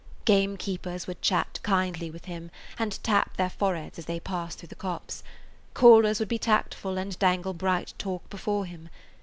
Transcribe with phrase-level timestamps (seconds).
[0.25, 4.73] Gamekeepers would chat kindly with him, and tap their foreheads as they passed through the
[4.75, 5.23] copse;
[5.75, 8.89] callers would be tactful and dangle bright talk before him.